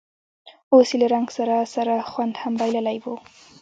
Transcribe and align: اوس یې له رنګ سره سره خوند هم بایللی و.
اوس 0.73 0.89
یې 0.93 0.97
له 1.01 1.07
رنګ 1.13 1.27
سره 1.37 1.55
سره 1.75 1.93
خوند 2.11 2.33
هم 2.41 2.53
بایللی 2.59 2.97
و. 3.01 3.05